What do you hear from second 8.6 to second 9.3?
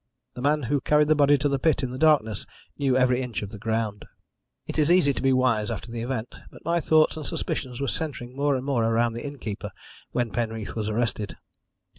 more around the